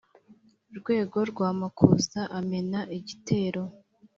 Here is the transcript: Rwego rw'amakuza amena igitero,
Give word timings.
Rwego 0.77 1.17
rw'amakuza 1.31 2.21
amena 2.39 2.79
igitero, 2.97 3.61